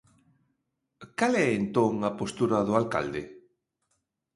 [1.17, 3.21] Cal é entón a postura do alcalde?